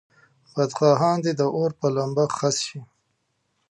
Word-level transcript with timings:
بدخواهان 0.55 1.17
دې 1.25 1.31
د 1.39 1.41
اور 1.55 1.71
په 1.79 1.87
لمبه 1.95 2.25
خس 2.37 2.55
شي. 2.67 2.81